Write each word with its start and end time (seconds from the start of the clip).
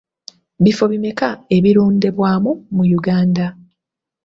Bifo 0.63 0.83
bimeka 0.91 1.29
ebirondebwamu 1.57 2.51
mu 2.75 2.83
Uganda? 2.97 3.45